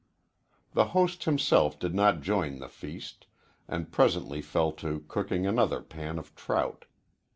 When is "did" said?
1.77-1.93